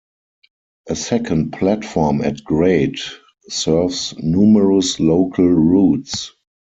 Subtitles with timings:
[0.89, 2.97] A second platform at grade
[3.49, 6.31] serves numerous local routes.